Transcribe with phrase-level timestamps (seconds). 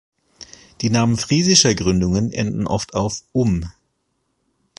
[0.81, 3.69] Die Namen friesischer Gründungen enden oft auf „-"um"“.